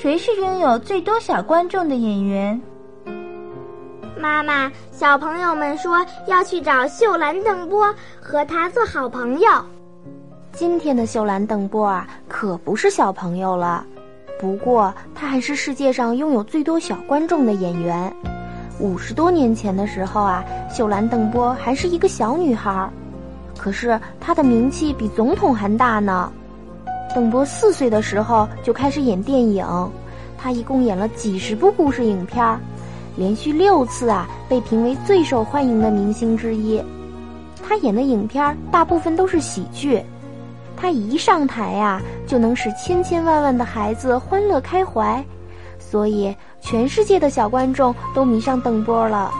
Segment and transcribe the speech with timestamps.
[0.00, 2.60] 谁是拥有最多小观众的演员？
[4.16, 9.50] 妈妈，小朋友们说要去找秀兰·邓波，和他做好朋友。
[10.52, 13.84] 今天的秀兰·邓波啊，可不是小朋友了，
[14.38, 18.14] 不过她还是世界上拥有最多小观众的演员。
[18.78, 22.88] 五十多年前的时候啊，秀兰·邓波还是一个小女孩，
[23.58, 26.32] 可是她的名气比总统还大呢。
[27.14, 29.66] 邓波四岁的时候就开始演电影，
[30.36, 32.60] 他一共演了几十部故事影片，
[33.16, 36.82] 连续六次啊被评为最受欢迎的明星之一。
[37.66, 40.02] 他演的影片大部分都是喜剧，
[40.76, 45.22] 他一上台呀就能使千千万万的孩子欢乐开怀，
[45.78, 49.30] 所以全世界的小观众都迷上邓波了。